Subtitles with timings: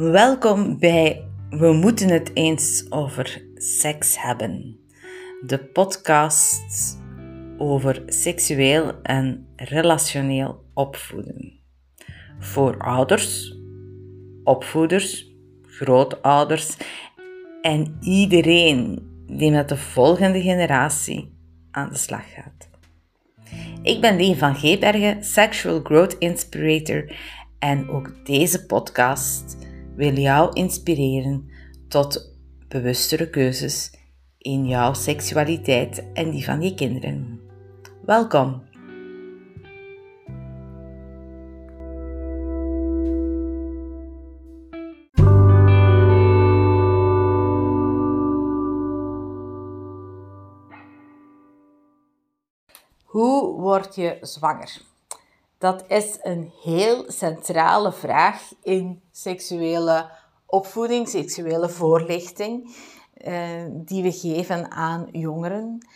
[0.00, 4.78] Welkom bij We moeten het eens over seks hebben.
[5.46, 6.98] De podcast
[7.58, 11.60] over seksueel en relationeel opvoeden.
[12.38, 13.56] Voor ouders,
[14.44, 15.30] opvoeders,
[15.62, 16.76] grootouders
[17.62, 21.32] en iedereen die met de volgende generatie
[21.70, 22.68] aan de slag gaat.
[23.82, 27.12] Ik ben Leen van Geebergen, Sexual Growth Inspirator
[27.58, 31.50] en ook deze podcast wil jou inspireren
[31.88, 32.36] tot
[32.68, 33.90] bewustere keuzes
[34.38, 37.40] in jouw seksualiteit en die van je kinderen.
[38.06, 38.68] Welkom!
[53.10, 54.89] Hoe word je zwanger?
[55.60, 60.10] Dat is een heel centrale vraag in seksuele
[60.46, 62.76] opvoeding, seksuele voorlichting,
[63.14, 65.86] eh, die we geven aan jongeren.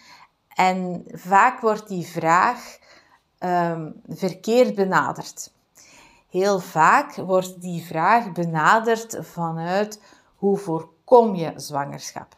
[0.48, 2.78] En vaak wordt die vraag
[3.38, 5.52] um, verkeerd benaderd.
[6.30, 10.00] Heel vaak wordt die vraag benaderd vanuit
[10.34, 12.36] hoe voorkom je zwangerschap?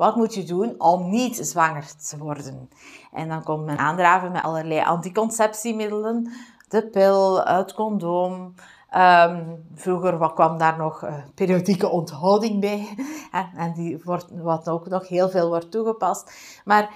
[0.00, 2.70] Wat moet je doen om niet zwanger te worden?
[3.12, 6.32] En dan komt men aandraven met allerlei anticonceptiemiddelen.
[6.68, 8.54] De pil, het condoom.
[8.96, 12.88] Um, vroeger wat kwam daar nog uh, periodieke onthouding bij.
[13.56, 16.32] en die wordt, wat ook nog heel veel wordt toegepast.
[16.64, 16.90] Maar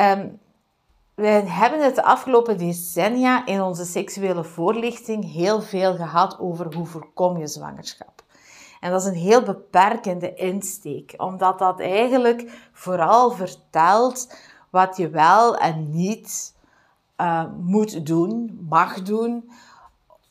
[0.00, 0.38] um,
[1.14, 6.86] we hebben het de afgelopen decennia in onze seksuele voorlichting heel veel gehad over hoe
[6.86, 8.21] voorkom je zwangerschap.
[8.82, 14.34] En dat is een heel beperkende insteek, omdat dat eigenlijk vooral vertelt
[14.70, 16.54] wat je wel en niet
[17.16, 19.50] uh, moet doen, mag doen,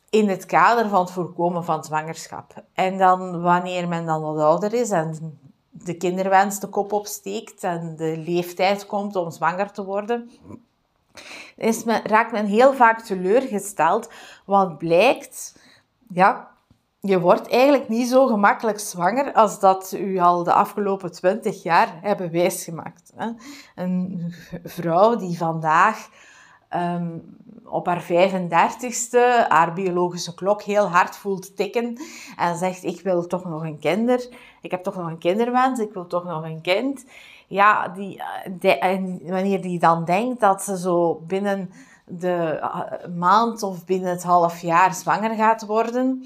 [0.10, 2.64] in het kader van het voorkomen van zwangerschap.
[2.74, 7.96] En dan wanneer men dan wat ouder is en de kinderwens de kop opsteekt en
[7.96, 10.32] de leeftijd komt om zwanger te worden,
[11.56, 14.10] is men, raakt men heel vaak teleurgesteld,
[14.46, 15.60] want blijkt,
[16.14, 16.51] ja,
[17.02, 22.00] je wordt eigenlijk niet zo gemakkelijk zwanger als dat u al de afgelopen twintig jaar
[22.02, 23.14] hebben wijsgemaakt.
[23.76, 26.10] Een vrouw die vandaag
[26.70, 27.18] ehm,
[27.66, 31.98] op haar 35ste haar biologische klok heel hard voelt tikken
[32.38, 34.28] en zegt ik wil toch nog een kinder,
[34.62, 37.06] ik heb toch nog een kinderwens, ik wil toch nog een kind.
[37.48, 38.22] Ja, die,
[38.80, 41.70] en wanneer die dan denkt dat ze zo binnen
[42.06, 46.26] de eh, maand of binnen het half jaar zwanger gaat worden,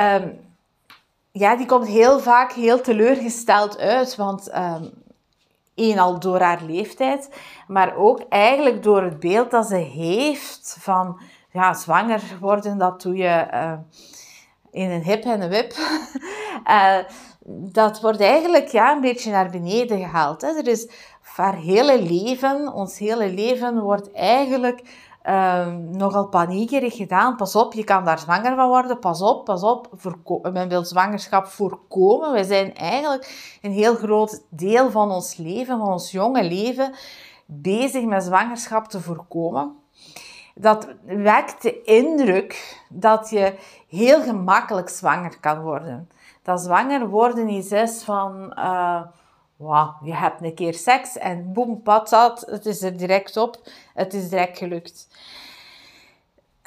[0.00, 0.40] Um,
[1.30, 4.16] ja, die komt heel vaak heel teleurgesteld uit.
[4.16, 4.90] Want um,
[5.74, 7.28] één al door haar leeftijd,
[7.66, 13.16] maar ook eigenlijk door het beeld dat ze heeft van ja, zwanger worden, dat doe
[13.16, 13.72] je uh,
[14.70, 15.72] in een hip en een wip.
[16.66, 16.98] uh,
[17.80, 20.40] dat wordt eigenlijk ja, een beetje naar beneden gehaald.
[20.40, 20.48] Hè.
[20.48, 20.88] Er is
[21.22, 24.82] haar hele leven, ons hele leven wordt eigenlijk
[25.28, 27.36] um, nogal paniekerig gedaan.
[27.36, 28.98] Pas op, je kan daar zwanger van worden.
[28.98, 29.88] Pas op, pas op.
[30.52, 32.32] men wil zwangerschap voorkomen.
[32.32, 36.94] We zijn eigenlijk een heel groot deel van ons leven, van ons jonge leven,
[37.46, 39.76] bezig met zwangerschap te voorkomen.
[40.54, 43.54] Dat wekt de indruk dat je
[43.88, 46.08] heel gemakkelijk zwanger kan worden.
[46.42, 48.52] Dat zwanger worden is van...
[48.58, 49.00] Uh,
[49.56, 53.60] wow, je hebt een keer seks en boem, patat, het is er direct op,
[53.94, 55.08] het is direct gelukt.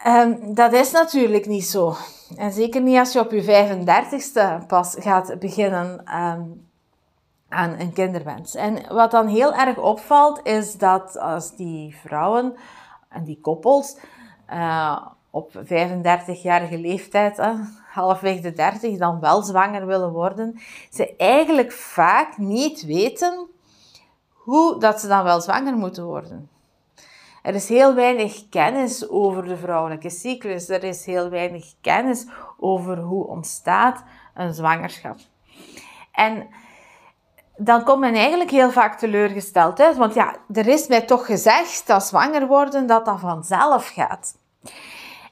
[0.08, 1.96] Um, dat is natuurlijk niet zo.
[2.36, 6.68] En zeker niet als je op je 35ste pas gaat beginnen um,
[7.50, 8.56] aan een kinderwens.
[8.56, 12.56] En wat dan heel erg opvalt, is dat als die vrouwen
[13.10, 13.98] en die koppels
[14.54, 17.60] uh, op 35-jarige leeftijd, uh,
[17.98, 20.60] halfweg de 30, dan wel zwanger willen worden,
[20.90, 23.48] ze eigenlijk vaak niet weten
[24.34, 26.50] hoe dat ze dan wel zwanger moeten worden.
[27.42, 30.70] Er is heel weinig kennis over de vrouwelijke cyclus.
[30.70, 32.28] Er is heel weinig kennis
[32.58, 35.18] over hoe ontstaat een zwangerschap.
[36.12, 36.48] En
[37.58, 39.98] dan komt men eigenlijk heel vaak teleurgesteld uit.
[39.98, 44.36] Want ja, er is mij toch gezegd dat zwanger worden dat dat vanzelf gaat.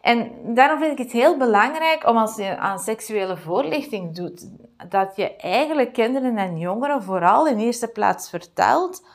[0.05, 4.49] En daarom vind ik het heel belangrijk om als je aan seksuele voorlichting doet,
[4.89, 9.05] dat je eigenlijk kinderen en jongeren vooral in eerste plaats vertelt,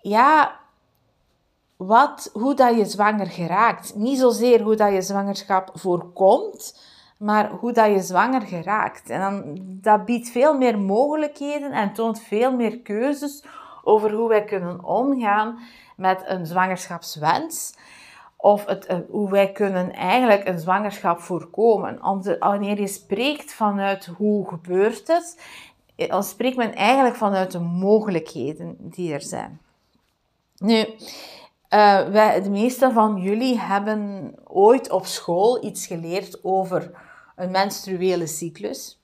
[0.00, 0.56] ja,
[1.76, 3.94] wat, hoe dat je zwanger geraakt.
[3.94, 6.80] Niet zozeer hoe dat je zwangerschap voorkomt,
[7.18, 9.10] maar hoe dat je zwanger geraakt.
[9.10, 13.44] En dan, dat biedt veel meer mogelijkheden en toont veel meer keuzes
[13.82, 15.58] over hoe wij kunnen omgaan
[15.96, 17.74] met een zwangerschapswens
[18.40, 22.04] of het, eh, hoe wij kunnen eigenlijk een zwangerschap voorkomen.
[22.04, 25.40] Om wanneer je spreekt vanuit hoe gebeurt het,
[25.96, 29.60] eh, dan spreekt men eigenlijk vanuit de mogelijkheden die er zijn.
[30.56, 36.90] Nu, uh, wij, de meeste van jullie hebben ooit op school iets geleerd over
[37.36, 39.00] een menstruele cyclus.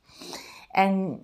[0.71, 1.21] En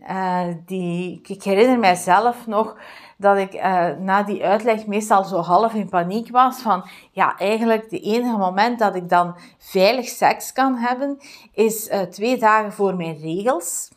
[0.66, 2.76] die, ik herinner mijzelf nog
[3.20, 7.90] dat ik uh, na die uitleg meestal zo half in paniek was van, ja, eigenlijk
[7.90, 11.18] de enige moment dat ik dan veilig seks kan hebben,
[11.54, 13.88] is uh, twee dagen voor mijn regels.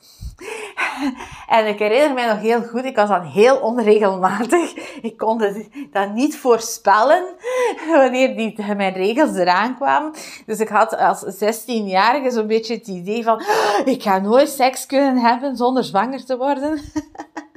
[1.58, 4.74] en ik herinner mij nog heel goed, ik was dan heel onregelmatig.
[5.02, 5.56] Ik kon
[5.92, 7.24] dat niet voorspellen
[7.96, 10.14] wanneer die, mijn regels eraan kwamen.
[10.46, 13.42] Dus ik had als 16-jarige zo'n beetje het idee van,
[13.86, 16.82] ik ga nooit seks kunnen hebben zonder zwanger te worden.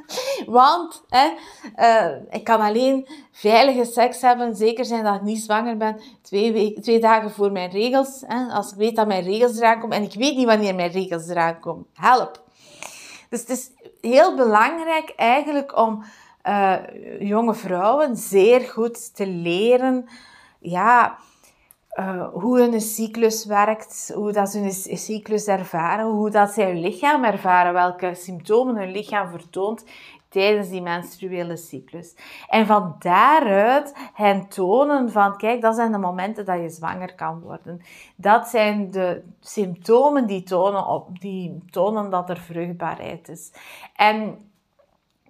[0.47, 1.31] Want hè,
[1.77, 6.53] uh, ik kan alleen veilige seks hebben, zeker zijn dat ik niet zwanger ben, twee,
[6.53, 8.23] weken, twee dagen voor mijn regels.
[8.27, 10.91] Hè, als ik weet dat mijn regels eraan komen en ik weet niet wanneer mijn
[10.91, 11.87] regels eraan komen.
[11.95, 12.45] Help!
[13.29, 13.71] Dus het is
[14.01, 16.05] heel belangrijk eigenlijk om
[16.45, 16.77] uh,
[17.19, 20.09] jonge vrouwen zeer goed te leren
[20.59, 21.19] ja,
[21.99, 26.81] uh, hoe hun cyclus werkt, hoe dat ze hun cyclus ervaren, hoe dat ze hun
[26.81, 29.85] lichaam ervaren, welke symptomen hun lichaam vertoont
[30.29, 32.15] tijdens die menstruele cyclus.
[32.49, 37.41] En van daaruit hen tonen van, kijk, dat zijn de momenten dat je zwanger kan
[37.41, 37.81] worden.
[38.17, 43.53] Dat zijn de symptomen die tonen, op, die tonen dat er vruchtbaarheid is.
[43.95, 44.39] En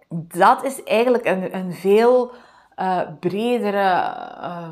[0.09, 2.33] dat is eigenlijk een, een veel
[2.77, 4.69] uh, bredere uh,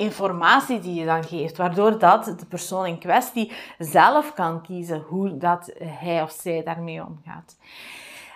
[0.00, 5.36] informatie die je dan geeft, waardoor dat de persoon in kwestie zelf kan kiezen hoe
[5.36, 7.56] dat hij of zij daarmee omgaat.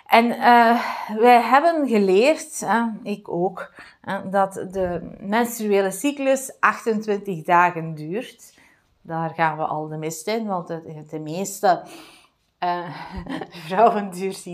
[0.05, 0.81] En uh,
[1.17, 2.65] wij hebben geleerd,
[3.03, 3.73] ik ook,
[4.31, 8.53] dat de menstruele cyclus 28 dagen duurt.
[9.01, 11.81] Daar gaan we al de mist in, want de, de meeste
[12.63, 12.89] uh,
[13.67, 14.47] vrouwen duurt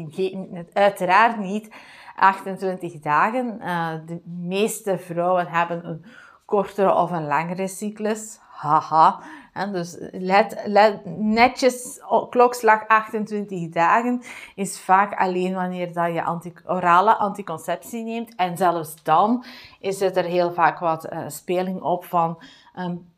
[0.74, 1.70] uiteraard niet
[2.16, 3.58] 28 dagen.
[3.62, 6.06] Uh, de meeste vrouwen hebben een
[6.52, 8.40] kortere of een langere cyclus.
[8.50, 9.20] Haha.
[9.54, 14.22] En dus let, let, netjes klokslag 28 dagen
[14.56, 18.36] is vaak alleen wanneer dat je orale anticonceptie neemt.
[18.36, 19.46] En zelfs dan
[19.80, 22.42] is het er heel vaak wat uh, speling op van
[22.78, 23.10] um,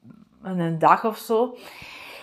[0.42, 1.56] een dag of zo.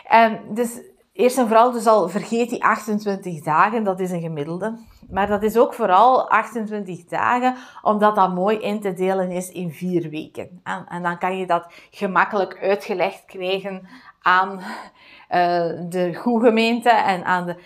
[0.04, 0.80] En dus
[1.20, 4.78] eerst en vooral, dus al vergeet die 28 dagen, dat is een gemiddelde.
[5.10, 9.70] Maar dat is ook vooral 28 dagen, omdat dat mooi in te delen is in
[9.70, 10.60] vier weken.
[10.64, 13.88] En, en dan kan je dat gemakkelijk uitgelegd krijgen
[14.22, 14.62] aan uh,
[15.88, 17.56] de goede gemeente en aan de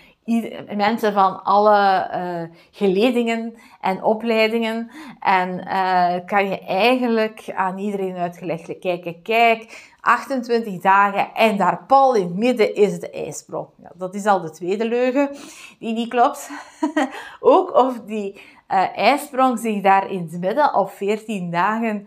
[0.77, 4.91] mensen van alle uh, geledingen en opleidingen.
[5.21, 12.15] En uh, kan je eigenlijk aan iedereen uitgelegd kijken, kijk, 28 dagen en daar pal
[12.15, 13.69] in het midden is de ijsprong.
[13.83, 15.31] Ja, dat is al de tweede leugen
[15.79, 16.51] die niet klopt.
[17.41, 18.33] Ook of die
[18.69, 22.07] uh, ijsprong zich daar in het midden op 14 dagen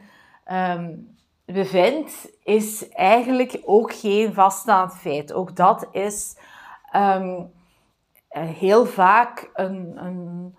[0.51, 1.15] um,
[1.45, 5.33] bevindt, is eigenlijk ook geen vaststaand feit.
[5.33, 6.37] Ook dat is
[6.95, 7.51] um,
[8.29, 10.55] heel vaak een, een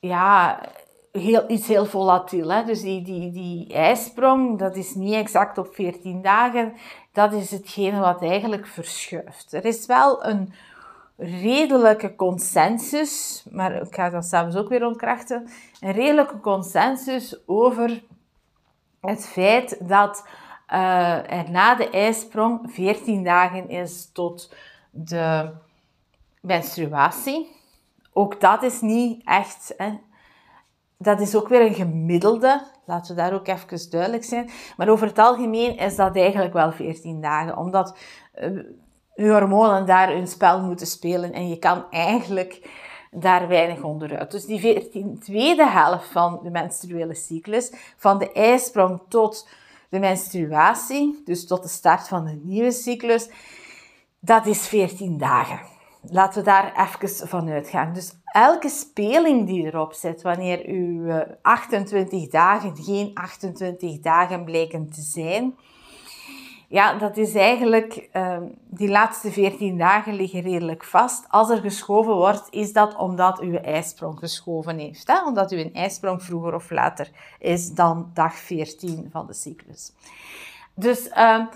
[0.00, 0.60] ja,
[1.18, 2.48] heel, iets heel volatiel.
[2.48, 2.64] Hè?
[2.64, 6.72] Dus die, die, die ijsprong, dat is niet exact op 14 dagen.
[7.12, 9.52] Dat is hetgene wat eigenlijk verschuift.
[9.52, 10.52] Er is wel een
[11.16, 15.48] redelijke consensus, maar ik ga dat zelfs ook weer ontkrachten.
[15.80, 18.02] Een redelijke consensus over
[19.00, 20.26] het feit dat
[20.72, 24.54] uh, er na de ijsprong 14 dagen is tot
[24.90, 25.50] de
[26.40, 27.56] menstruatie.
[28.12, 29.92] Ook dat is niet echt hè,
[30.98, 32.62] dat is ook weer een gemiddelde.
[32.84, 34.50] Laten we daar ook even duidelijk zijn.
[34.76, 37.56] Maar over het algemeen is dat eigenlijk wel 14 dagen.
[37.56, 37.98] Omdat
[39.14, 41.32] je hormonen daar hun spel moeten spelen.
[41.32, 42.70] En je kan eigenlijk
[43.10, 44.30] daar weinig onderuit.
[44.30, 49.48] Dus die 14, tweede helft van de menstruele cyclus, van de ijsprong tot
[49.88, 53.28] de menstruatie, dus tot de start van de nieuwe cyclus,
[54.20, 55.60] dat is 14 dagen.
[56.00, 57.92] Laten we daar even van uitgaan.
[57.92, 64.90] Dus elke speling die erop zit, wanneer uw 28 eh, dagen geen 28 dagen blijken
[64.90, 65.54] te zijn,
[66.68, 71.24] ja, dat is eigenlijk, uh, die laatste 14 dagen liggen redelijk vast.
[71.28, 75.06] Als er geschoven wordt, is dat omdat uw ijsprong geschoven heeft.
[75.06, 75.24] Hè?
[75.24, 79.92] Omdat uw ijsprong vroeger of later is dan dag 14 van de cyclus.
[80.74, 81.46] Dus uh,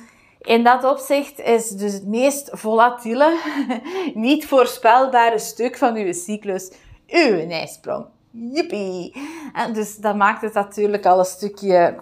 [0.42, 3.38] in dat opzicht is dus het meest volatiele,
[4.14, 6.72] niet voorspelbare stuk van uw cyclus
[7.06, 8.06] uw ijsprong.
[8.30, 9.14] Jippie!
[9.52, 11.98] En dus dat maakt het natuurlijk al een stukje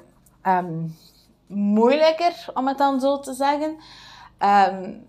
[0.46, 0.96] um,
[1.46, 3.76] moeilijker, om het dan zo te zeggen.
[4.38, 5.08] Um,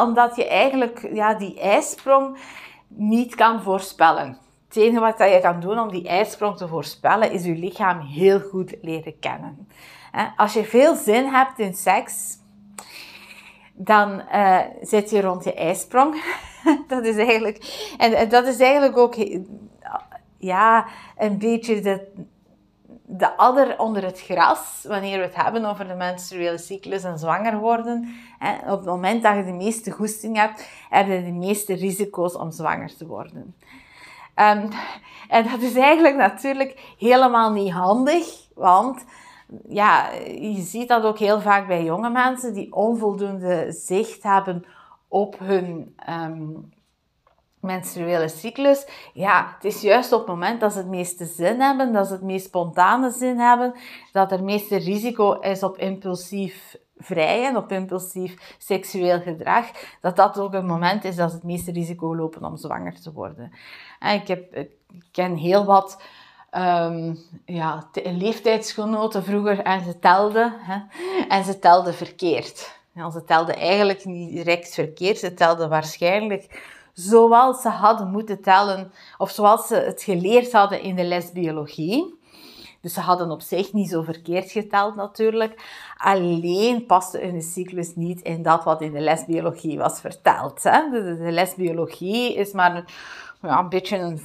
[0.00, 2.38] omdat je eigenlijk ja, die ijsprong
[2.88, 4.38] niet kan voorspellen.
[4.68, 8.40] Het enige wat je kan doen om die ijsprong te voorspellen, is je lichaam heel
[8.40, 9.68] goed leren kennen.
[10.36, 12.38] Als je veel zin hebt in seks,
[13.72, 16.22] dan uh, zit je rond je ijsprong.
[16.88, 19.14] dat is eigenlijk, en dat is eigenlijk ook
[20.38, 20.86] ja,
[21.18, 22.06] een beetje de,
[23.02, 27.58] de adder onder het gras, wanneer we het hebben over de menstruele cyclus en zwanger
[27.58, 28.14] worden.
[28.38, 32.36] Hè, op het moment dat je de meeste goesting hebt, heb je de meeste risico's
[32.36, 33.54] om zwanger te worden.
[34.34, 34.68] Um,
[35.28, 39.04] en dat is eigenlijk natuurlijk helemaal niet handig, want
[39.68, 40.10] ja,
[40.40, 44.64] je ziet dat ook heel vaak bij jonge mensen die onvoldoende zicht hebben
[45.08, 46.72] op hun um,
[47.60, 48.86] menstruele cyclus.
[49.12, 52.12] Ja, het is juist op het moment dat ze het meeste zin hebben, dat ze
[52.12, 53.74] het meest spontane zin hebben,
[54.12, 59.66] dat er het meeste risico is op impulsief vrijen, op impulsief seksueel gedrag,
[60.00, 63.12] dat dat ook een moment is dat ze het meeste risico lopen om zwanger te
[63.12, 63.52] worden.
[64.00, 64.70] ik, heb, ik
[65.12, 66.02] ken heel wat
[66.56, 70.54] um, ja, leeftijdsgenoten vroeger en ze telden.
[70.58, 70.78] Hè,
[71.28, 72.78] en ze telden verkeerd.
[72.92, 78.92] Ja, ze telden eigenlijk niet direct verkeerd, ze telden waarschijnlijk zoals ze hadden moeten tellen,
[79.18, 82.14] of zoals ze het geleerd hadden in de les biologie.
[82.80, 85.62] Dus ze hadden op zich niet zo verkeerd geteld natuurlijk.
[85.96, 90.62] Alleen paste hun cyclus niet in dat wat in de les biologie was verteld.
[90.62, 90.90] Hè.
[90.90, 92.84] De, de les biologie is maar een,
[93.42, 94.20] ja, een beetje een,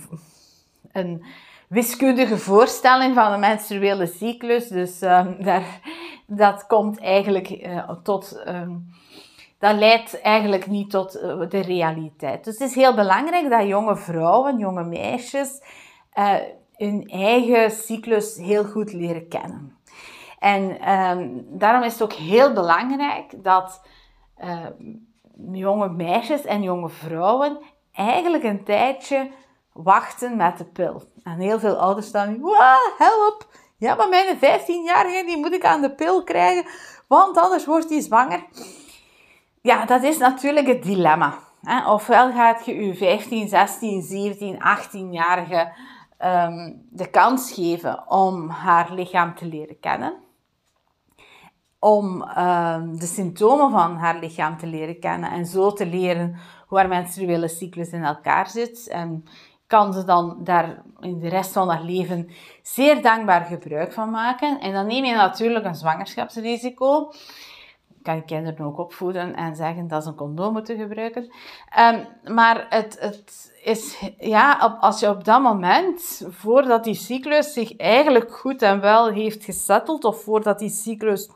[0.91, 1.25] een
[1.71, 4.67] wiskundige voorstelling van de menstruele cyclus.
[4.67, 5.79] Dus um, daar,
[6.27, 8.43] dat komt eigenlijk uh, tot...
[8.47, 8.89] Um,
[9.59, 12.43] dat leidt eigenlijk niet tot uh, de realiteit.
[12.43, 15.61] Dus het is heel belangrijk dat jonge vrouwen, jonge meisjes,
[16.19, 16.35] uh,
[16.75, 19.77] hun eigen cyclus heel goed leren kennen.
[20.39, 23.81] En um, daarom is het ook heel belangrijk dat
[25.51, 27.57] jonge meisjes en jonge vrouwen
[27.93, 29.31] eigenlijk een tijdje
[29.73, 31.03] wachten met de pil.
[31.23, 32.41] En heel veel ouders staan nu,
[32.97, 33.47] help!
[33.77, 36.65] Ja, maar mijn 15-jarige die moet ik aan de pil krijgen,
[37.07, 38.45] want anders wordt hij zwanger.
[39.61, 41.37] Ja, dat is natuurlijk het dilemma.
[41.87, 45.71] Ofwel gaat je je 15, 16, 17, 18-jarige
[46.25, 50.13] um, de kans geven om haar lichaam te leren kennen.
[51.79, 56.77] Om um, de symptomen van haar lichaam te leren kennen en zo te leren hoe
[56.77, 58.87] haar menstruele cyclus in elkaar zit.
[58.87, 59.25] En
[59.71, 62.29] kan ze dan daar in de rest van haar leven
[62.61, 64.59] zeer dankbaar gebruik van maken.
[64.59, 67.11] En dan neem je natuurlijk een zwangerschapsrisico.
[68.01, 71.33] Kan je kinderen ook opvoeden en zeggen dat ze een condoom moeten gebruiken.
[71.79, 77.77] Um, maar het, het is, ja, als je op dat moment, voordat die cyclus zich
[77.77, 81.29] eigenlijk goed en wel heeft gesetteld, of voordat die cyclus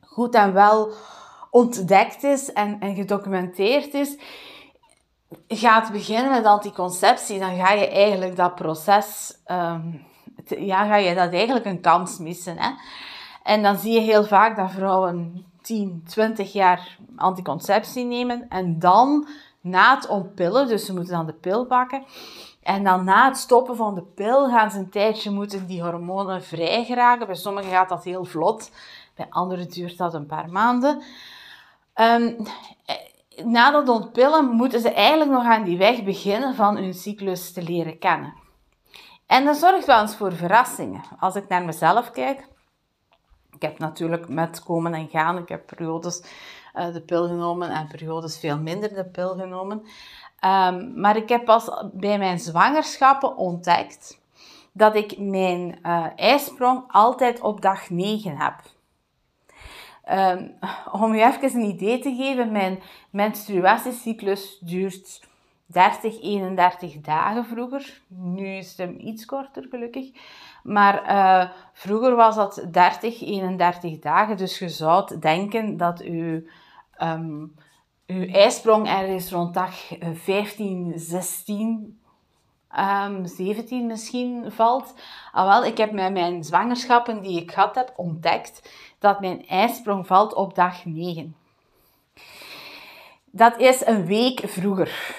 [0.00, 0.92] goed en wel
[1.50, 4.18] ontdekt is en, en gedocumenteerd is,
[5.48, 10.04] gaat beginnen met anticonceptie, dan ga je eigenlijk dat proces, um,
[10.46, 12.58] ja, ga je dat eigenlijk een kans missen.
[12.58, 12.70] Hè?
[13.42, 19.28] En dan zie je heel vaak dat vrouwen 10, 20 jaar anticonceptie nemen en dan
[19.60, 22.04] na het ontpillen, dus ze moeten dan de pil pakken,
[22.62, 26.42] en dan na het stoppen van de pil gaan ze een tijdje moeten die hormonen
[26.42, 27.26] vrij geraken.
[27.26, 28.70] Bij sommigen gaat dat heel vlot,
[29.14, 31.02] bij anderen duurt dat een paar maanden.
[31.94, 32.36] Um,
[33.44, 37.62] na dat ontpillen moeten ze eigenlijk nog aan die weg beginnen van hun cyclus te
[37.62, 38.34] leren kennen.
[39.26, 41.02] En dat zorgt wel eens voor verrassingen.
[41.18, 42.48] Als ik naar mezelf kijk,
[43.50, 46.22] ik heb natuurlijk met komen en gaan, ik heb periodes
[46.74, 49.82] uh, de pil genomen en periodes veel minder de pil genomen.
[50.44, 54.20] Um, maar ik heb pas bij mijn zwangerschappen ontdekt
[54.72, 58.54] dat ik mijn uh, ijsprong altijd op dag 9 heb.
[60.10, 60.54] Um,
[61.02, 62.78] om je even een idee te geven, mijn
[63.10, 65.20] menstruatiecyclus duurt
[65.66, 68.00] 30, 31 dagen vroeger.
[68.08, 70.10] Nu is het hem iets korter, gelukkig.
[70.62, 74.36] Maar uh, vroeger was dat 30, 31 dagen.
[74.36, 76.50] Dus je zou denken dat je,
[77.02, 77.54] um,
[78.06, 79.74] uw ijsprong ergens rond dag
[80.14, 82.00] 15, 16
[82.78, 84.94] um, 17 misschien valt.
[85.32, 88.70] Ah, wel, ik heb met mijn zwangerschappen die ik gehad heb ontdekt
[89.02, 91.36] dat mijn ijsprong valt op dag 9.
[93.24, 95.16] Dat is een week vroeger.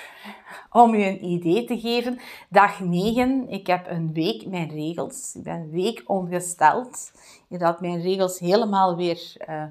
[0.71, 5.35] Om je een idee te geven, dag 9, ik heb een week mijn regels.
[5.35, 7.11] Ik ben een week ongesteld.
[7.49, 9.63] Dat mijn regels helemaal weer uh,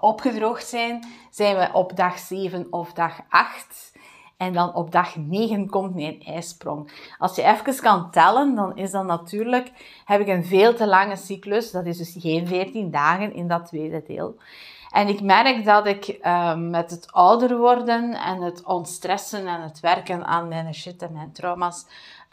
[0.00, 3.92] opgedroogd zijn, zijn we op dag 7 of dag 8.
[4.36, 6.92] En dan op dag 9 komt mijn ijsprong.
[7.18, 9.72] Als je even kan tellen, dan is dat natuurlijk,
[10.04, 11.70] heb ik een veel te lange cyclus.
[11.70, 14.36] Dat is dus geen 14 dagen in dat tweede deel.
[14.90, 19.80] En ik merk dat ik ehm, met het ouder worden en het ontstressen en het
[19.80, 21.86] werken aan mijn shit en mijn trauma's,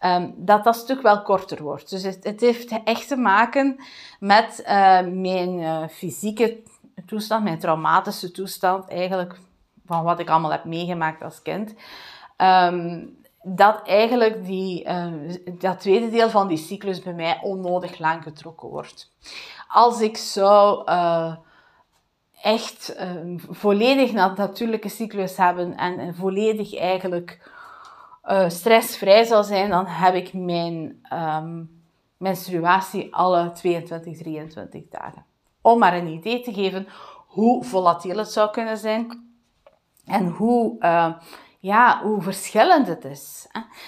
[0.05, 1.89] um, dat dat stuk wel korter wordt.
[1.89, 3.79] Dus het, heeft echt te maken
[4.19, 4.67] met uh,
[5.01, 6.61] mijn uh, fysieke
[7.05, 9.39] toestand, mijn traumatische toestand, eigenlijk
[9.85, 11.73] van wat ik allemaal heb meegemaakt als kind.
[12.37, 15.13] Um, dat eigenlijk die, uh,
[15.59, 19.11] dat tweede deel van die cyclus bij mij onnodig lang getrokken wordt.
[19.67, 20.87] Als ik zou
[22.43, 27.51] echt um, volledig natuurlijke cyclus hebben en, volledig eigenlijk
[28.25, 31.83] uh, stressvrij zal zijn, dan heb ik mijn um,
[32.17, 35.25] menstruatie alle 22, 23 dagen.
[35.61, 36.87] Om maar een idee te geven
[37.27, 39.32] hoe volatiel het zou kunnen zijn
[40.05, 41.13] en hoe, uh,
[41.59, 43.47] ja, hoe verschillend het is.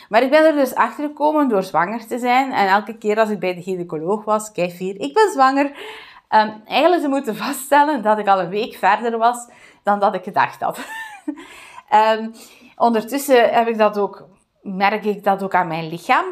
[0.09, 2.51] Maar ik ben er dus achter gekomen door zwanger te zijn.
[2.51, 5.65] En elke keer als ik bij de gynaecoloog was, kijk hier, ik ben zwanger.
[6.29, 9.49] Um, eigenlijk ze moeten vaststellen dat ik al een week verder was
[9.83, 10.79] dan dat ik gedacht had.
[12.19, 12.33] um,
[12.87, 14.27] ondertussen heb ik dat ook,
[14.61, 16.25] merk ik dat ook aan mijn lichaam.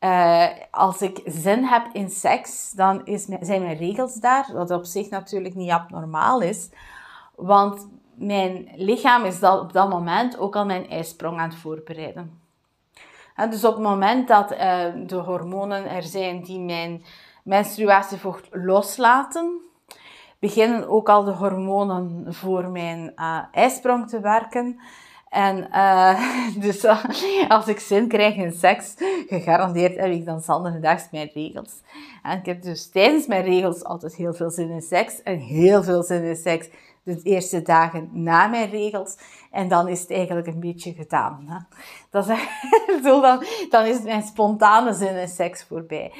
[0.00, 4.84] Uh, als ik zin heb in seks, dan is zijn mijn regels daar, wat op
[4.84, 6.70] zich natuurlijk niet abnormaal is.
[7.36, 12.40] Want mijn lichaam is dat, op dat moment ook al mijn ijsprong aan het voorbereiden.
[13.34, 17.04] En dus op het moment dat uh, de hormonen er zijn die mijn
[17.42, 19.60] menstruatievocht loslaten,
[20.38, 24.80] beginnen ook al de hormonen voor mijn uh, ijsprong te werken.
[25.28, 26.20] En uh,
[26.66, 26.84] dus
[27.48, 28.94] als ik zin krijg in seks,
[29.28, 31.80] gegarandeerd heb ik dan zanderdags mijn regels.
[32.22, 35.82] En ik heb dus tijdens mijn regels altijd heel veel zin in seks en heel
[35.82, 36.68] veel zin in seks
[37.14, 39.16] de eerste dagen na mijn regels.
[39.50, 41.44] En dan is het eigenlijk een beetje gedaan.
[41.46, 41.58] Hè?
[42.10, 42.38] Dat is,
[43.02, 46.12] dan, dan is mijn spontane zin in seks voorbij.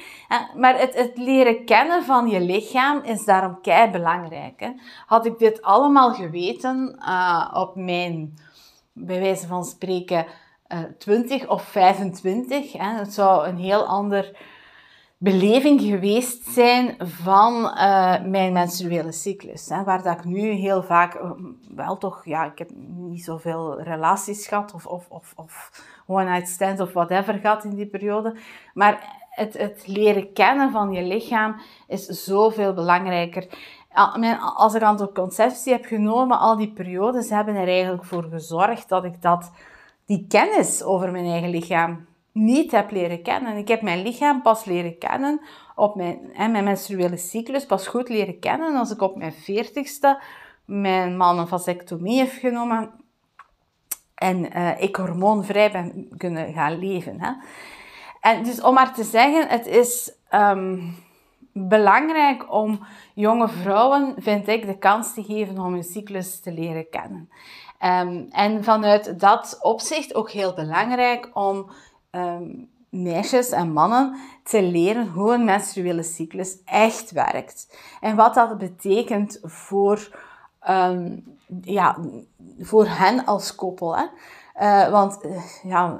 [0.57, 4.61] Maar het, het leren kennen van je lichaam is daarom kei belangrijk.
[4.61, 4.71] Hè?
[5.07, 8.39] Had ik dit allemaal geweten uh, op mijn,
[8.93, 10.27] bij wijze van spreken,
[10.69, 12.99] uh, 20 of 25, hè?
[12.99, 14.37] het zou een heel ander
[15.19, 19.69] beleving geweest zijn van uh, mijn menstruele cyclus.
[19.69, 21.31] Hè, waar dat ik nu heel vaak, uh,
[21.75, 25.71] wel toch, ja, ik heb niet zoveel relaties gehad of, of, of, of
[26.07, 28.37] one-night stand of whatever gehad in die periode.
[28.75, 33.47] Maar het, het leren kennen van je lichaam is zoveel belangrijker.
[34.55, 39.05] Als ik aan conceptie heb genomen, al die periodes hebben er eigenlijk voor gezorgd dat
[39.05, 39.51] ik dat,
[40.07, 42.07] die kennis over mijn eigen lichaam
[42.39, 43.57] niet heb leren kennen.
[43.57, 45.41] Ik heb mijn lichaam pas leren kennen
[45.75, 50.21] op mijn, hè, mijn menstruele cyclus pas goed leren kennen als ik op mijn veertigste
[50.69, 52.91] mijn man een vasectomie heeft genomen
[54.15, 57.21] en uh, ik hormoonvrij ben kunnen gaan leven.
[57.21, 57.33] Hè.
[58.21, 60.97] En dus om maar te zeggen, het is um,
[61.53, 62.81] belangrijk om
[63.15, 67.31] jonge vrouwen, vind ik, de kans te geven om hun cyclus te leren kennen.
[67.85, 71.71] Um, en vanuit dat opzicht ook heel belangrijk om
[72.11, 77.79] um, meisjes en mannen te leren hoe een menstruele cyclus echt werkt.
[78.01, 80.09] En wat dat betekent voor,
[80.69, 81.25] um,
[81.63, 81.97] ja,
[82.61, 83.97] voor hen als koppel.
[83.97, 84.05] Hè.
[84.61, 85.97] Uh, want uh, ja,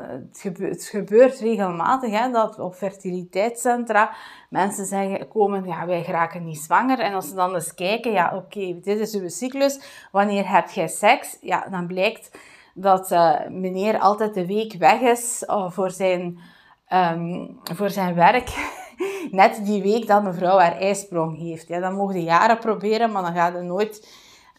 [0.59, 4.15] het, gebeurt, regelmatig hè, dat op fertiliteitscentra
[4.51, 6.99] mensen zeggen, komen, ja, wij geraken niet zwanger.
[6.99, 9.81] En als ze dan eens kijken, ja, oké, dit is uw cyclus.
[10.13, 11.37] Wanneer heb jij seks?
[11.41, 12.31] Ja, dan blijkt
[12.81, 16.39] dat uh, meneer altijd de week weg is uh, voor, zijn,
[16.93, 18.51] um, voor zijn werk.
[19.31, 21.69] Net die week dat mevrouw haar ijsprong heeft.
[21.69, 24.09] Ja, dan mogen je jaren proberen, maar dan gaat je nooit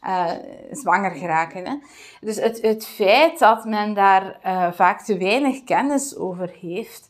[0.03, 0.31] uh,
[0.71, 1.65] zwanger geraken.
[1.65, 1.75] Hè?
[2.21, 4.39] Dus het, het feit dat men daar
[4.73, 7.08] vaak te weinig kennis over heeft,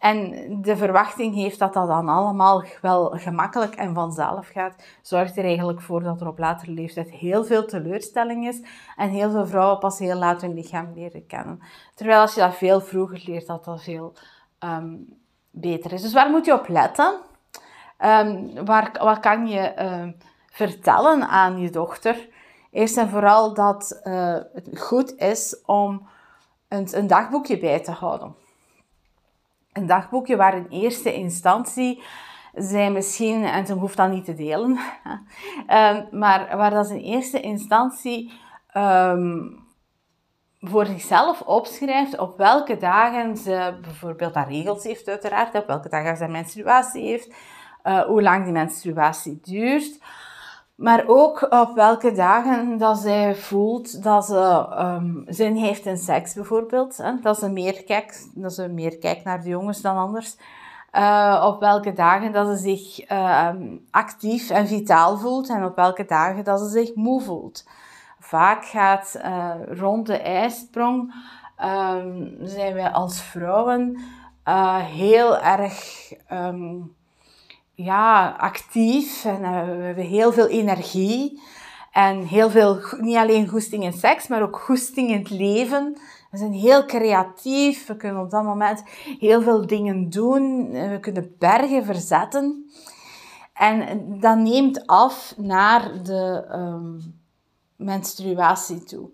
[0.00, 0.32] en
[0.62, 5.80] de verwachting heeft dat dat dan allemaal wel gemakkelijk en vanzelf gaat, zorgt er eigenlijk
[5.80, 8.62] voor dat er op latere leeftijd heel veel teleurstelling is
[8.96, 11.60] en heel veel vrouwen pas heel laat hun lichaam leren kennen.
[11.94, 14.12] Terwijl als je dat veel vroeger leert, dat dat veel
[14.64, 15.18] um,
[15.50, 16.02] beter is.
[16.02, 17.20] Dus waar moet je op letten?
[17.98, 22.28] Um, waar, wat kan je um, vertellen aan je dochter?
[22.70, 26.08] Eerst en vooral dat uh, het goed is om
[26.68, 28.34] een, een dagboekje bij te houden
[29.72, 32.02] een dagboekje waar in eerste instantie
[32.54, 34.78] zij misschien, en ze hoeft dat niet te delen,
[35.68, 38.32] um, maar waar dat ze in eerste instantie
[38.76, 39.58] um,
[40.60, 46.16] voor zichzelf opschrijft op welke dagen ze bijvoorbeeld haar regels heeft uiteraard, op welke dagen
[46.16, 47.34] ze menstruatie heeft,
[47.84, 49.98] uh, hoe lang die menstruatie duurt,
[50.80, 56.34] Maar ook op welke dagen dat zij voelt dat ze um, zin heeft in seks
[56.34, 56.96] bijvoorbeeld.
[56.96, 57.20] Hè?
[57.20, 60.36] Dat, ze meer kijkt, dat ze meer kijkt naar de jongens dan anders.
[60.92, 63.48] Uh, op welke dagen dat ze zich uh,
[63.90, 67.68] actief en vitaal voelt en op welke dagen dat ze zich moe voelt.
[68.18, 71.14] Vaak gaat uh, rond de ijsprong
[71.64, 73.98] um, zijn wij als vrouwen
[74.82, 76.12] heel erg
[77.84, 81.40] ja, actief en uh, we hebben heel veel energie.
[81.90, 85.96] En heel veel, niet alleen goesting in seks, maar ook goesting in het leven.
[86.30, 87.86] We zijn heel creatief.
[87.86, 88.82] We kunnen op dat moment
[89.18, 90.70] heel veel dingen doen.
[90.70, 92.70] We kunnen bergen verzetten.
[93.52, 97.20] En dat neemt af naar de um,
[97.76, 99.08] menstruatie toe.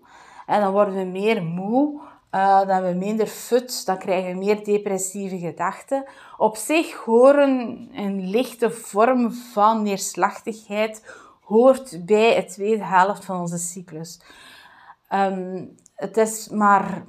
[0.46, 2.00] En dan worden we meer moe.
[2.36, 6.04] Dan hebben we minder fut, dan krijgen we meer depressieve gedachten.
[6.36, 13.58] Op zich horen een lichte vorm van neerslachtigheid hoort bij het tweede helft van onze
[13.58, 14.20] cyclus.
[15.10, 17.04] Um, het is maar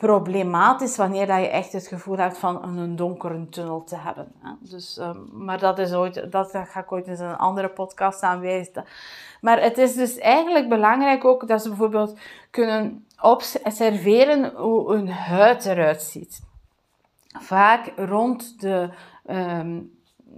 [0.00, 4.32] problematisch wanneer dat je echt het gevoel hebt van een donkere tunnel te hebben.
[4.60, 8.84] Dus, um, maar dat, is ooit, dat ga ik ooit in een andere podcast aanwijzen.
[9.40, 12.18] Maar het is dus eigenlijk belangrijk ook dat ze bijvoorbeeld
[12.50, 16.40] kunnen observeren hoe hun huid eruit ziet.
[17.38, 18.88] Vaak rond de
[19.30, 19.90] um,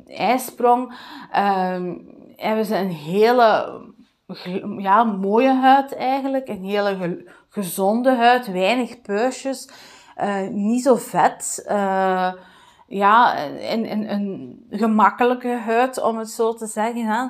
[0.07, 0.95] ijsprong
[1.37, 3.81] um, hebben ze een hele
[4.79, 6.49] ja, mooie huid eigenlijk.
[6.49, 9.69] Een hele gezonde huid, weinig puistjes,
[10.21, 11.65] uh, niet zo vet.
[11.69, 12.33] Uh,
[12.87, 17.07] ja, een, een, een, gemakkelijke huid, om het zo te zeggen.
[17.07, 17.27] Hè.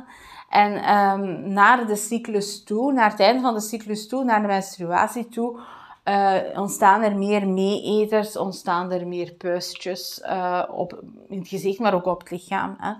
[0.49, 4.47] En um, naar de cyclus toe, naar het einde van de cyclus toe, naar de
[4.47, 5.61] menstruatie toe,
[6.05, 10.23] uh, ontstaan er meer meeeters, ontstaan er meer puistjes
[10.71, 12.77] op, in het gezicht, maar ook op het lichaam.
[12.79, 12.93] Hè.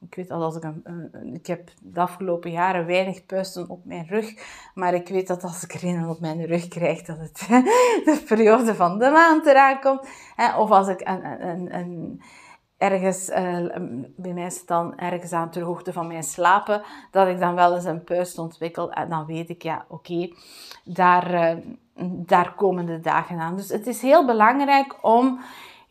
[0.00, 4.06] Ik weet dat als ik een, ik heb de afgelopen jaren weinig puisten op mijn
[4.06, 4.34] rug,
[4.74, 7.38] maar ik weet dat als ik er een op mijn rug krijg, dat het
[8.06, 10.08] de periode van de maand eraan komt.
[10.58, 12.22] Of als ik een, een, een
[12.80, 13.66] ergens, uh,
[14.16, 17.74] bij mij is dan ergens aan ter hoogte van mijn slapen, dat ik dan wel
[17.74, 18.92] eens een puist ontwikkel.
[18.92, 20.32] En dan weet ik, ja, oké,
[20.84, 21.56] daar, uh,
[22.06, 23.56] daar komen de dagen aan.
[23.56, 25.40] Dus het is heel belangrijk om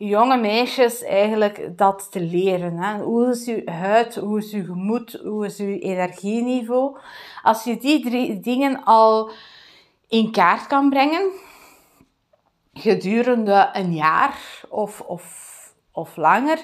[0.08, 2.76] jonge meisjes eigenlijk dat te leren.
[2.76, 3.02] Hè.
[3.02, 6.98] Hoe is uw huid, hoe is uw gemoed, hoe is uw energieniveau?
[7.42, 9.30] Als je die drie dingen al
[10.08, 11.30] in kaart kan brengen,
[12.72, 15.48] gedurende een jaar of, of
[15.92, 16.58] of langer.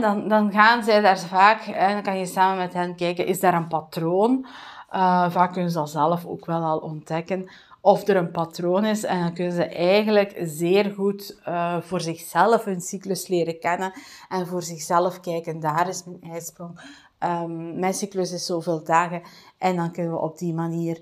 [0.00, 3.40] Dan, dan gaan zij daar vaak, en dan kan je samen met hen kijken, is
[3.40, 4.46] daar een patroon?
[4.92, 7.50] Uh, vaak kunnen ze dat zelf ook wel al ontdekken
[7.86, 9.04] of er een patroon is.
[9.04, 13.92] En dan kunnen ze eigenlijk zeer goed uh, voor zichzelf hun cyclus leren kennen
[14.28, 16.80] en voor zichzelf kijken, daar is mijn ijsprong.
[17.18, 19.22] Um, mijn cyclus is zoveel dagen
[19.58, 21.00] en dan kunnen we op die manier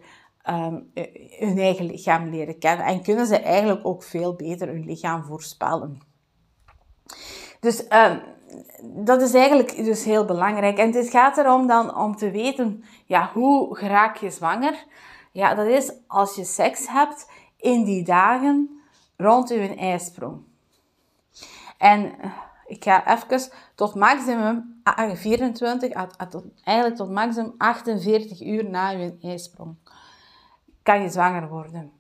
[0.49, 0.91] um,
[1.39, 2.87] hun eigen lichaam leren kennen.
[2.87, 6.01] En kunnen ze eigenlijk ook veel beter hun lichaam voorspellen.
[7.61, 8.21] Dus um,
[9.05, 10.79] dat is eigenlijk dus heel belangrijk.
[10.79, 14.85] En het gaat erom dan om te weten, ja, hoe raak je zwanger?
[15.35, 18.81] Ja, dat is als je seks hebt in die dagen
[19.17, 20.43] rond je ijsprong.
[21.79, 22.31] En eh,
[22.67, 24.81] ik ga even tot maximum
[25.15, 25.93] 24,
[26.65, 29.77] eigenlijk tot maximum 48 uur na je ijsprong
[30.83, 31.93] kan je zwanger worden.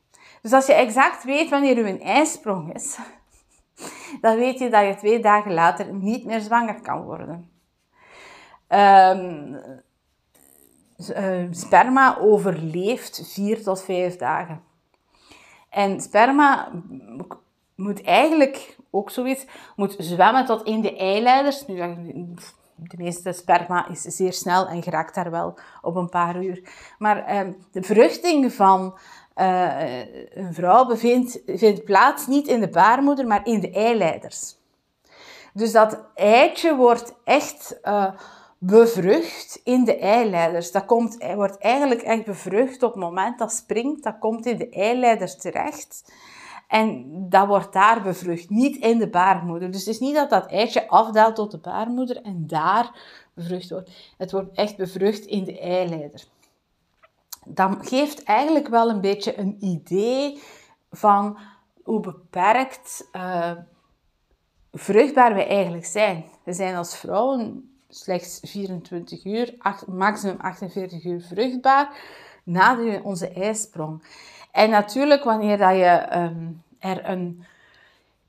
[0.42, 2.99] Dus als je exact weet wanneer je ijsprong is,
[4.20, 7.51] dan weet je dat je twee dagen later niet meer zwanger kan worden.
[8.68, 9.83] Um,
[11.50, 14.62] sperma overleeft vier tot vijf dagen.
[15.70, 16.70] En sperma
[17.74, 21.66] moet eigenlijk ook zoiets, moet zwemmen tot in de eileiders.
[21.66, 21.76] Nu,
[22.76, 26.68] de meeste sperma is zeer snel en geraakt daar wel op een paar uur.
[26.98, 28.98] Maar um, de vruchting van
[29.36, 29.98] uh,
[30.30, 34.56] een vrouw vindt plaats niet in de baarmoeder, maar in de eileiders.
[35.52, 38.10] Dus dat eitje wordt echt uh,
[38.66, 40.72] bevrucht in de eileiders.
[40.72, 44.03] Dat komt, wordt eigenlijk echt bevrucht op het moment dat springt.
[44.03, 46.12] Dat komt in de eileiders terecht.
[46.68, 49.70] En dat wordt daar bevrucht, niet in de baarmoeder.
[49.70, 52.90] Dus het is niet dat dat eitje afdaalt tot de baarmoeder en daar
[53.35, 53.90] bevrucht wordt.
[54.18, 56.24] Het wordt echt bevrucht in de eileider
[57.44, 60.42] dat geeft eigenlijk wel een beetje een idee
[60.90, 61.38] van
[61.83, 63.53] hoe beperkt uh,
[64.72, 66.24] vruchtbaar we eigenlijk zijn.
[66.44, 69.54] We zijn als vrouwen slechts 24 uur,
[69.87, 71.88] maximum 48 uur vruchtbaar
[72.44, 74.02] na de, onze ijsprong.
[74.52, 77.44] En natuurlijk, wanneer dat je um, er een...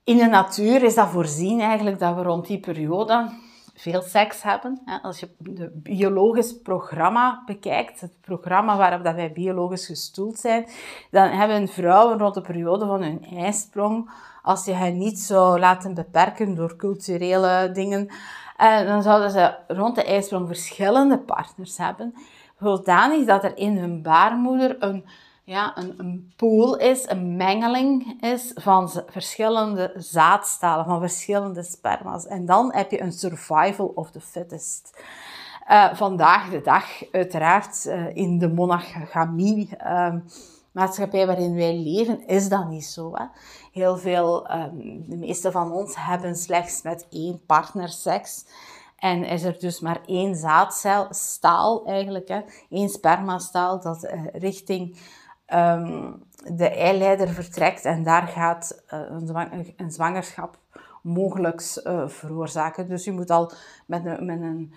[0.04, 3.30] In de natuur is dat voorzien eigenlijk dat we rond die periode
[3.74, 4.80] veel seks hebben.
[5.02, 10.66] Als je het biologisch programma bekijkt, het programma waarop dat wij biologisch gestoeld zijn,
[11.10, 14.10] dan hebben vrouwen rond de periode van hun ijsprong,
[14.42, 18.08] als je hen niet zou laten beperken door culturele dingen,
[18.56, 22.14] eh, dan zouden ze rond de ijsprong verschillende partners hebben,
[22.60, 25.04] zodanig dat er in hun baarmoeder een
[25.46, 32.26] ja, een, een pool is, een mengeling is van verschillende zaadstalen, van verschillende sperma's.
[32.26, 35.04] En dan heb je een survival of the fittest.
[35.70, 40.14] Uh, vandaag de dag, uiteraard, uh, in de monogamie uh,
[40.76, 43.10] maatschappij waarin wij leven, is dat niet zo.
[43.14, 43.24] Hè?
[43.72, 48.46] Heel veel, um, de meeste van ons hebben slechts met één partner seks.
[48.96, 52.40] En is er dus maar één zaadstaal eigenlijk, hè?
[52.70, 54.98] één spermastaal dat uh, richting
[55.54, 56.22] um,
[56.56, 60.58] de eileider vertrekt en daar gaat een, een, zwangerschap
[61.02, 62.88] mogelijk uh, veroorzaken.
[62.88, 63.50] Dus je moet al
[63.86, 64.72] met een, met een,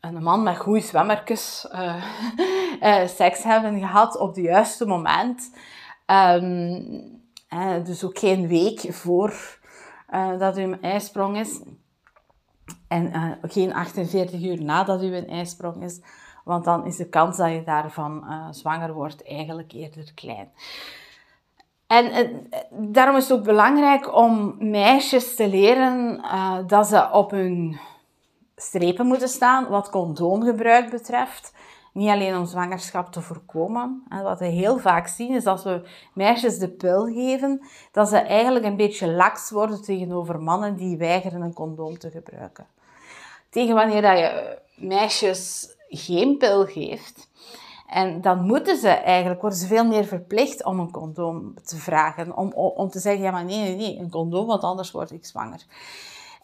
[0.00, 5.50] een man met goede zwemmertjes uh, seks hebben gehad op het juiste moment.
[6.06, 7.26] Um,
[7.84, 9.58] dus ook geen week voor
[10.38, 11.62] dat u een ijsprong is.
[12.88, 16.00] En geen 48 uur nadat u een ijsprong is.
[16.44, 20.50] Want dan is de kans dat je daarvan zwanger wordt eigenlijk eerder klein.
[21.86, 26.22] En daarom is het ook belangrijk om meisjes te leren
[26.66, 27.78] dat ze op hun
[28.58, 31.52] strepen moeten staan wat condoomgebruik betreft.
[31.92, 34.04] Niet alleen om zwangerschap te voorkomen.
[34.08, 38.18] En wat we heel vaak zien is als we meisjes de pil geven, dat ze
[38.18, 42.66] eigenlijk een beetje laks worden tegenover mannen die weigeren een condoom te gebruiken.
[43.50, 47.28] Tegen wanneer dat je meisjes geen pil geeft.
[47.86, 52.36] En dan moeten ze eigenlijk, worden ze veel meer verplicht om een condoom te vragen.
[52.36, 55.26] Om, om te zeggen, ja maar nee, nee, nee, een condoom, want anders word ik
[55.26, 55.64] zwanger.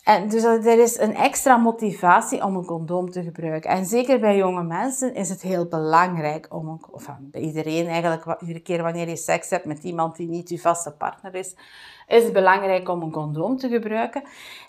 [0.05, 3.71] En dus er is een extra motivatie om een condoom te gebruiken.
[3.71, 8.41] En zeker bij jonge mensen is het heel belangrijk om, een, of bij iedereen eigenlijk,
[8.41, 11.57] iedere keer wanneer je seks hebt met iemand die niet je vaste partner is,
[12.07, 14.23] is het belangrijk om een condoom te gebruiken.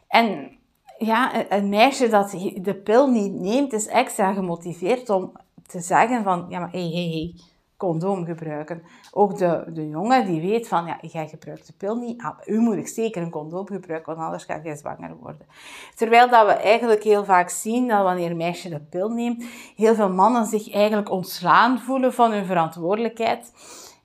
[0.07, 0.51] En
[0.97, 5.31] ja, een meisje dat de pil niet neemt, is extra gemotiveerd om
[5.67, 7.33] te zeggen van, ja maar hé, hé, hé,
[7.77, 8.83] condoom gebruiken.
[9.11, 12.59] Ook de, de jongen die weet van, ja, jij gebruikt de pil niet, ah, u
[12.59, 15.47] moet ik zeker een condoom gebruiken, want anders ga jij zwanger worden.
[15.95, 19.95] Terwijl dat we eigenlijk heel vaak zien dat wanneer een meisje de pil neemt, heel
[19.95, 23.51] veel mannen zich eigenlijk ontslaan voelen van hun verantwoordelijkheid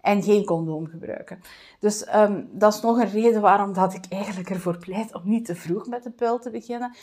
[0.01, 1.41] en geen condoom gebruiken.
[1.79, 5.45] Dus um, dat is nog een reden waarom dat ik eigenlijk ervoor pleit om niet
[5.45, 6.97] te vroeg met de pil te beginnen.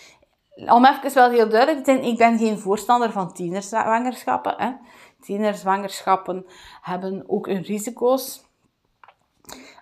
[0.55, 4.79] Om even wel heel duidelijk te zijn, ik ben geen voorstander van tienerzwangerschappen.
[5.27, 6.45] Tienerzwangerschappen
[6.81, 8.45] hebben ook hun risico's.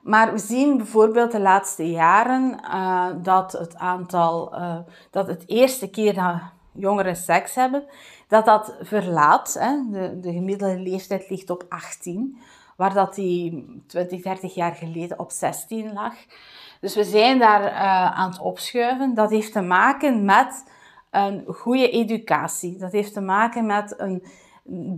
[0.04, 4.78] Maar we zien bijvoorbeeld de laatste jaren uh, dat het aantal, uh,
[5.12, 6.36] dat het eerste keer dat
[6.72, 7.84] jongeren seks hebben,
[8.28, 9.58] dat dat verlaat.
[9.60, 9.90] Hè.
[9.92, 12.38] De, de gemiddelde leeftijd ligt op 18
[12.78, 16.14] waar dat die 20, 30 jaar geleden op 16 lag.
[16.80, 19.14] Dus we zijn daar uh, aan het opschuiven.
[19.14, 20.64] Dat heeft te maken met
[21.12, 22.78] een goede educatie.
[22.78, 24.24] Dat heeft te maken met een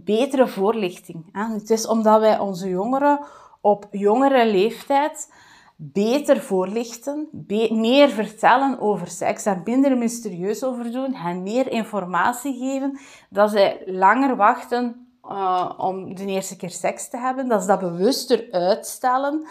[0.03, 1.25] betere voorlichting.
[1.31, 3.19] Het is omdat wij onze jongeren
[3.61, 5.33] op jongere leeftijd
[5.75, 7.27] beter voorlichten,
[7.69, 12.99] meer vertellen over seks, daar minder mysterieus over doen, hen meer informatie geven,
[13.29, 17.47] dat zij langer wachten uh, om de eerste keer seks te hebben.
[17.47, 19.47] Dat ze dat bewuster uitstellen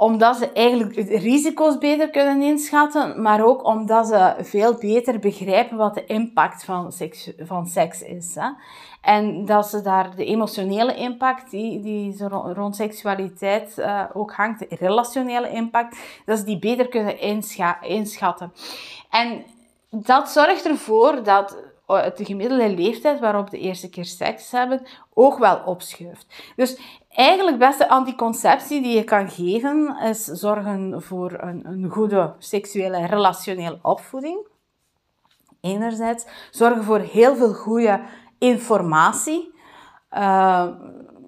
[0.00, 5.94] omdat ze eigenlijk risico's beter kunnen inschatten, maar ook omdat ze veel beter begrijpen wat
[5.94, 8.34] de impact van seks, van seks is.
[8.34, 8.48] Hè.
[9.00, 14.76] En dat ze daar de emotionele impact die, die rond seksualiteit uh, ook hangt, de
[14.78, 17.20] relationele impact, dat ze die beter kunnen
[17.80, 18.52] inschatten.
[19.10, 19.44] En
[19.90, 21.56] dat zorgt ervoor dat
[21.90, 26.26] Oh, de gemiddelde leeftijd waarop de eerste keer seks hebben ook wel opschuift.
[26.56, 33.06] Dus eigenlijk beste anticonceptie die je kan geven is zorgen voor een, een goede seksuele
[33.06, 34.46] relationele opvoeding.
[35.60, 38.00] Enerzijds zorgen voor heel veel goede
[38.40, 39.54] informatie,
[40.12, 40.66] uh,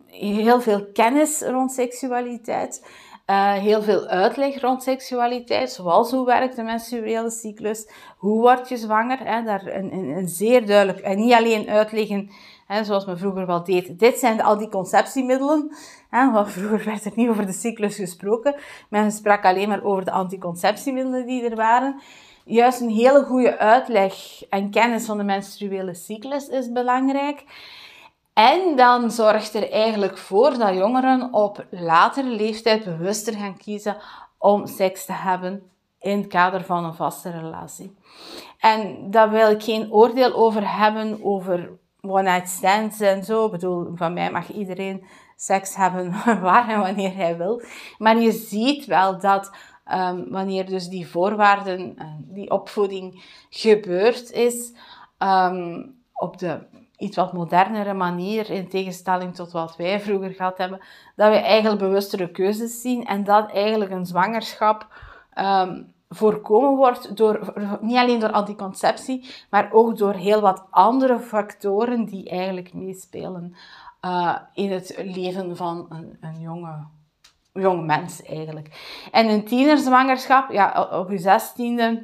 [0.06, 2.86] heel veel kennis rond seksualiteit.
[3.26, 8.76] Uh, heel veel uitleg rond seksualiteit, zoals hoe werkt de menstruele cyclus, hoe word je
[8.76, 9.18] zwanger.
[9.18, 12.30] Hè, daar een, een, zeer duidelijk, en niet alleen uitleggen
[12.66, 13.98] hè, zoals men vroeger wel deed.
[13.98, 15.76] Dit zijn de anticonceptiemiddelen.
[16.10, 18.54] Hè, want vroeger werd er niet over de cyclus gesproken.
[18.90, 22.00] Men sprak alleen maar over de anticonceptiemiddelen die er waren.
[22.44, 27.44] Juist een hele goede uitleg en kennis van de menstruele cyclus is belangrijk.
[28.32, 33.96] En dan zorgt er eigenlijk voor dat jongeren op latere leeftijd bewuster gaan kiezen
[34.38, 37.96] om seks te hebben in het kader van een vaste relatie.
[38.58, 43.44] En daar wil ik geen oordeel over hebben, over one-night stands en zo.
[43.44, 45.04] Ik bedoel, van mij mag iedereen
[45.36, 47.62] seks hebben waar en wanneer hij wil.
[47.98, 49.50] Maar je ziet wel dat
[49.92, 54.72] um, wanneer dus die voorwaarden, die opvoeding gebeurd is,
[55.18, 56.58] um, op de
[57.02, 60.80] iets wat modernere manier, in tegenstelling tot wat wij vroeger gehad hebben,
[61.16, 64.86] dat we eigenlijk bewustere keuzes zien en dat eigenlijk een zwangerschap
[65.38, 72.04] um, voorkomen wordt door, niet alleen door anticonceptie, maar ook door heel wat andere factoren
[72.04, 73.54] die eigenlijk meespelen
[74.04, 76.84] uh, in het leven van een, een jonge,
[77.52, 78.68] jonge mens eigenlijk.
[79.10, 82.02] En een tienerzwangerschap, ja, op je zestiende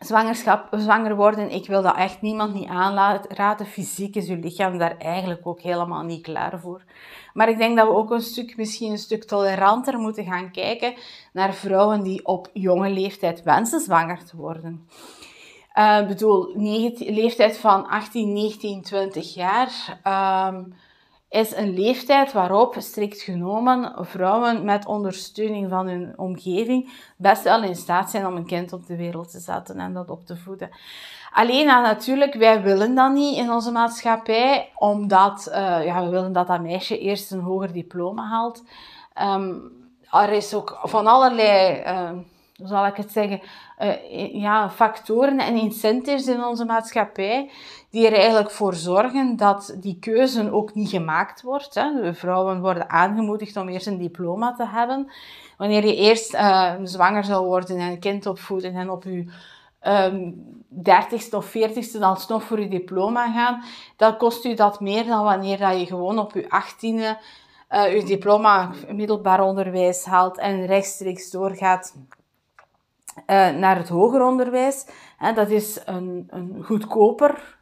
[0.00, 3.66] zwangerschap, zwanger worden, ik wil dat echt niemand niet aanraden.
[3.66, 6.82] Fysiek is je lichaam daar eigenlijk ook helemaal niet klaar voor.
[7.34, 10.94] Maar ik denk dat we ook een stuk, misschien een stuk toleranter moeten gaan kijken
[11.32, 14.88] naar vrouwen die op jonge leeftijd wensen zwanger te worden.
[16.00, 16.52] Ik bedoel,
[16.96, 20.00] leeftijd van 18, 19, 20 jaar.
[20.48, 20.74] Um,
[21.30, 27.76] is een leeftijd waarop, strikt genomen, vrouwen met ondersteuning van hun omgeving best wel in
[27.76, 30.70] staat zijn om een kind op de wereld te zetten en dat op te voeden.
[31.32, 36.46] Alleen natuurlijk, wij willen dat niet in onze maatschappij, omdat uh, ja, we willen dat
[36.46, 38.62] dat meisje eerst een hoger diploma haalt.
[39.22, 39.72] Um,
[40.10, 42.24] er is ook van allerlei, hoe
[42.64, 43.40] zal ik het zeggen,
[43.78, 47.50] uh, ja, factoren en incentives in onze maatschappij
[47.90, 51.74] die er eigenlijk voor zorgen dat die keuze ook niet gemaakt wordt.
[51.74, 52.02] Hè.
[52.02, 55.10] De vrouwen worden aangemoedigd om eerst een diploma te hebben.
[55.56, 59.32] Wanneer je eerst uh, zwanger zou worden en een kind opvoeden en op je
[59.82, 63.62] um, dertigste of veertigste dan nog voor je diploma gaan,
[63.96, 67.18] dan kost u dat meer dan wanneer dat je gewoon op je achttiende
[67.70, 71.96] uh, je diploma middelbaar onderwijs haalt en rechtstreeks doorgaat
[73.26, 74.86] naar het hoger onderwijs.
[75.34, 77.58] dat is een, een goedkoper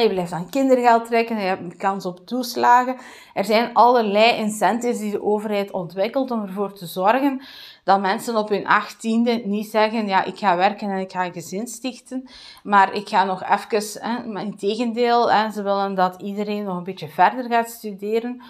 [0.00, 2.96] je blijft aan kindergeld trekken, je hebt kans op toeslagen.
[3.34, 7.42] Er zijn allerlei incentives die de overheid ontwikkelt om ervoor te zorgen
[7.84, 11.32] dat mensen op hun achttiende niet zeggen, ja, ik ga werken en ik ga een
[11.32, 12.30] gezin stichten,
[12.62, 16.84] maar ik ga nog even, hè, in tegendeel, hè, ze willen dat iedereen nog een
[16.84, 18.42] beetje verder gaat studeren,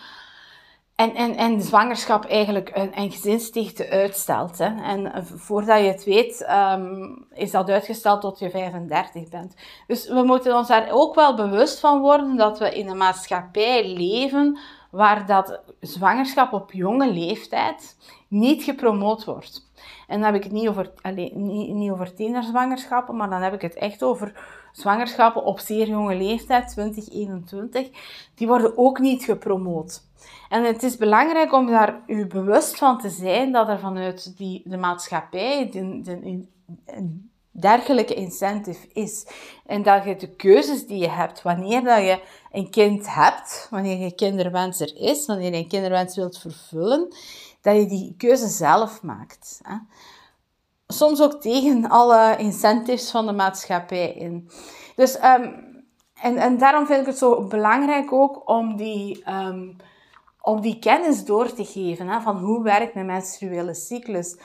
[1.03, 4.59] en, en, en zwangerschap eigenlijk een, gezinstichte uitstelt.
[4.59, 4.83] Hè.
[4.83, 9.55] En voordat je het weet, um, is dat uitgesteld tot je 35 bent.
[9.87, 13.93] Dus we moeten ons daar ook wel bewust van worden dat we in een maatschappij
[13.97, 14.59] leven
[14.91, 17.97] waar dat zwangerschap op jonge leeftijd
[18.29, 19.71] niet gepromoot wordt.
[20.13, 23.55] En dan heb ik het niet over, allez, niet, niet over tienerzwangerschappen, maar dan heb
[23.55, 24.33] ik het echt over
[24.73, 27.89] zwangerschappen op zeer jonge leeftijd, 2021.
[28.35, 30.03] Die worden ook niet gepromoot.
[30.49, 34.63] En het is belangrijk om daar u bewust van te zijn dat er vanuit die,
[34.65, 36.45] de maatschappij de, de,
[36.87, 39.27] een dergelijke incentive is.
[39.67, 43.99] En dat je de keuzes die je hebt, wanneer dat je een kind hebt, wanneer
[43.99, 47.09] je kinderwens er is, wanneer je een kinderwens wilt vervullen,
[47.63, 49.61] dat je die keuze zelf maakt.
[49.63, 49.77] Hè.
[50.87, 54.51] Soms ook tegen alle incentives van de maatschappij in.
[54.97, 55.73] Dus, um,
[56.15, 59.31] en, en daarom vind ik het zo belangrijk ook om die...
[59.31, 59.77] Um,
[60.45, 64.37] om die kennis door te geven hè, van hoe werkt mijn menstruele cyclus.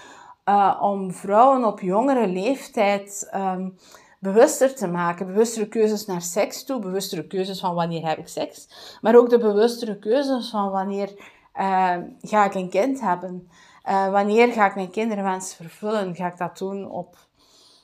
[0.45, 3.77] Uh, om vrouwen op jongere leeftijd um,
[4.19, 5.25] bewuster te maken.
[5.25, 8.69] Bewustere keuzes naar seks toe, bewustere keuzes van wanneer heb ik seks.
[9.01, 13.50] Maar ook de bewustere keuzes van wanneer uh, ga ik een kind hebben.
[13.89, 16.15] Uh, wanneer ga ik mijn kinderwens vervullen?
[16.15, 17.17] Ga ik dat doen op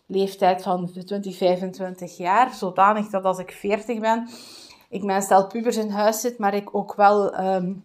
[0.07, 2.53] leeftijd van 20, 25 jaar?
[2.53, 4.29] Zodanig dat als ik 40 ben,
[4.89, 7.83] ik mijn stel pubers in huis zit, maar ik ook wel um,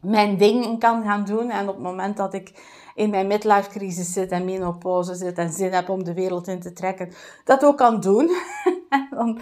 [0.00, 1.50] mijn ding kan gaan doen.
[1.50, 2.52] En op het moment dat ik
[2.94, 6.60] in mijn midlife crisis zit en menopauze zit en zin heb om de wereld in
[6.60, 7.12] te trekken,
[7.44, 8.30] dat ook kan doen.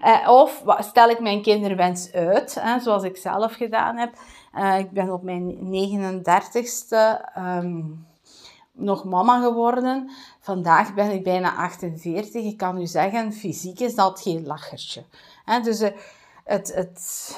[0.00, 4.12] Eh, of stel ik mijn kinderwens uit, zoals ik zelf gedaan heb.
[4.56, 8.06] Uh, ik ben op mijn 39ste um,
[8.72, 10.10] nog mama geworden.
[10.40, 12.44] Vandaag ben ik bijna 48.
[12.44, 15.04] Ik kan u zeggen, fysiek is dat geen lachertje.
[15.62, 15.88] dus uh,
[16.44, 17.36] het, het,